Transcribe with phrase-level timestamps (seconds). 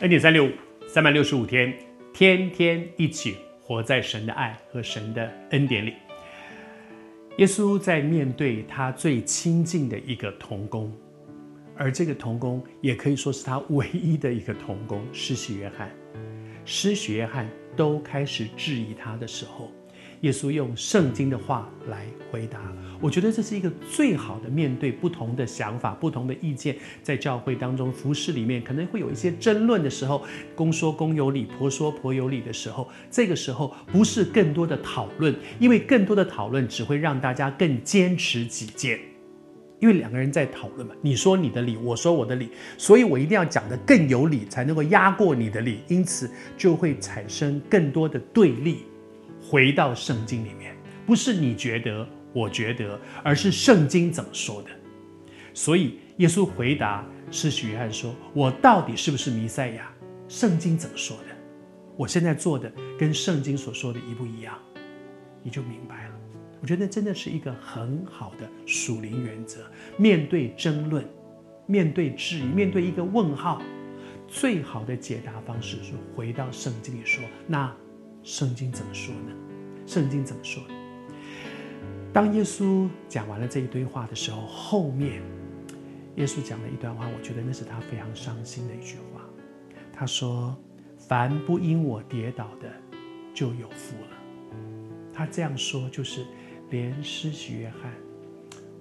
[0.00, 0.50] 恩典三六五，
[0.88, 1.72] 三百六十五天，
[2.12, 5.94] 天天一起活在神的爱和神的恩典里。
[7.38, 10.92] 耶稣在面对他最亲近的一个童工，
[11.76, 15.88] 而这个童工也可以说是他唯一的一个童工，施洗约翰。
[16.64, 19.70] 施洗约翰都开始质疑他的时候。
[20.24, 22.58] 耶稣用圣经的话来回答，
[22.98, 30.24] 我觉得这是一个最好的面对不同的想法、不同的意见，在教会当中服事里面可能会有一些争论的时候，
[30.54, 38.98] 公说公有理，婆说婆有理的时候，这个时候不是更多的讨论，因为更多的讨论只会让大家更坚持己见，
[39.78, 42.48] 因为两个人在讨论嘛，你说你的理，我说我的理，
[42.78, 48.78] 所以我一定要讲得更有理，才能够压过你的理，因此就会产生更多的对立。
[49.46, 54.70] 回到圣经里面，不是你觉得，我觉得，而是圣经怎么说的。
[55.52, 59.92] 所以耶稣回答施洗约翰说：“我到底是不是弥赛亚？
[60.28, 61.24] 圣经怎么说的？
[61.96, 64.58] 我现在做的跟圣经所说的一不一样？
[65.42, 66.14] 你就明白了。
[66.62, 69.60] 我觉得真的是一个很好的属灵原则。
[69.98, 71.06] 面对争论，
[71.66, 73.60] 面对质疑，面对一个问号，
[74.26, 77.70] 最好的解答方式是回到圣经里说那。”
[78.24, 79.32] 圣经怎么说呢？
[79.86, 80.62] 圣经怎么说？
[82.10, 85.22] 当耶稣讲完了这一堆话的时候，后面
[86.16, 89.20] 耶稣讲了一段话，我觉得那是他非常伤心的一句话。
[89.92, 90.56] 他说
[90.96, 92.72] ：“凡不因我跌倒的，
[93.34, 94.16] 就有福了。”
[95.12, 96.24] 他这样说，就是
[96.70, 97.92] 连施洗约翰。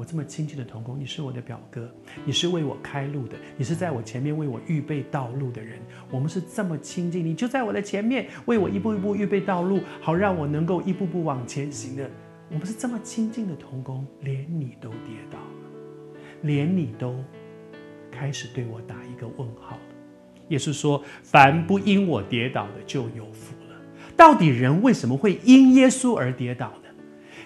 [0.00, 5.78] 我这么亲近的同工，你是我的表哥，你是为我开路的，你是在我前面为我预备道路的人。
[6.10, 12.10] 我们是这么亲近，你就在我的前面为我一步一步预备道路，好让我能够一步步往前行的。
[12.48, 17.22] 我们是这么亲近的同工，连你都跌倒了，连你都
[18.10, 19.82] 开始对我打一个问号了。
[20.48, 23.76] 耶稣说：“凡不因我跌倒的，就有福了。”
[24.16, 26.88] 到底人为什么会因耶稣而跌倒呢？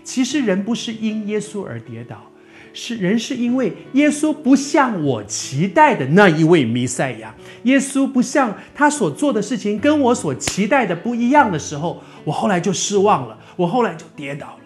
[0.05, 2.31] 其实人不是因耶稣而跌倒。
[2.75, 14.59] 是人是因为耶稣不像我期待的那一位弥赛亚，耶稣不像他所做的事情跟我所期待的不一样的时候，我后来就失望了，我后来就跌倒了。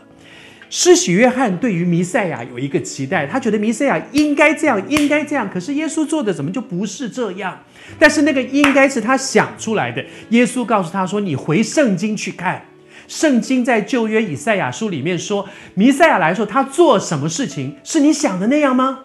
[0.71, 7.59] 施洗约翰对于弥赛亚有一个期待，他觉得弥赛亚应该这样，应该这样，可是耶稣做的怎么就不是这样？
[7.99, 10.05] 但是那个应该是他想出来的。
[10.31, 12.63] 耶稣告诉他说：“你回圣经去看。”
[13.07, 19.05] 圣经在旧约以赛亚书里面说，弥赛亚来说，他做什么事情是你想的那样吗？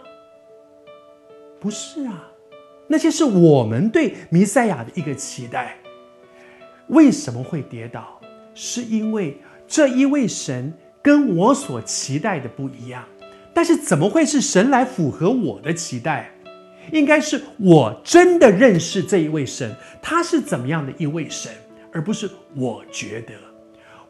[1.60, 2.30] 不是啊，
[2.88, 5.78] 那些是我们对弥赛亚的一个期待。
[6.88, 8.20] 为什么会跌倒？
[8.54, 9.38] 是因为
[9.68, 13.04] 这一位神跟我所期待的不一样。
[13.54, 16.30] 但是怎么会是神来符合我的期待？
[16.92, 21.50] 应该是我真的认识这一位神，他是怎么样的一位神，
[21.94, 23.34] 而不是我觉得。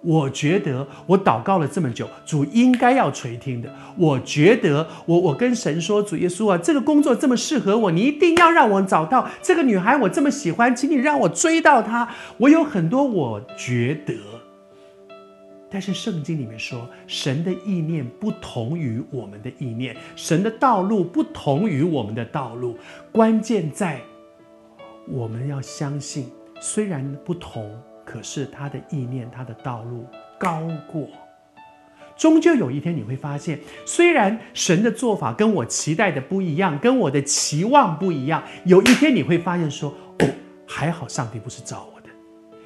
[0.03, 3.73] 我觉得我祷告了这么久，主应该要垂听的。
[3.97, 12.09] 我觉得我我跟神说，主耶稣啊，这个工作这么适合我，你一定要让我找到这个女孩，我这么喜欢，请你让我追到她。
[12.37, 14.13] 我有很多我觉得，
[15.69, 22.77] 但是圣经里面说，神的意念不同于我们的意念，神的道路不同于我们的道路。
[23.13, 24.01] 关键在
[25.07, 27.71] 我们要相信，虽然不同。
[28.05, 30.05] 可是他的意念，他的道路
[30.37, 31.07] 高过，
[32.15, 40.29] 终究有一天你会发现，虽然神的做法跟我期待的不一样，跟我的期望不一样，有一天你会发现说，哦，
[40.67, 42.09] 还好上帝不是找我的，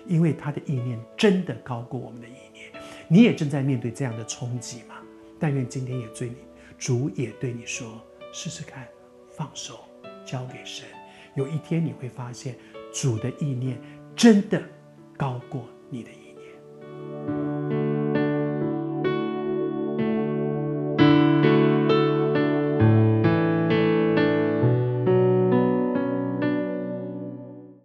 [0.06, 2.66] 因为他的意念真的高过我们的意念。
[3.08, 4.96] 你也正在面对这样的冲击吗？
[5.40, 6.36] 但愿今天也对你，
[6.78, 7.88] 主也对你说，
[8.34, 8.86] 试试看，
[9.30, 9.80] 放手，
[10.26, 10.86] 交给神，
[11.36, 12.56] 有一天你会发现，
[12.92, 13.80] 主的意念
[14.16, 14.62] 真的。
[15.18, 16.27] 高过你的意。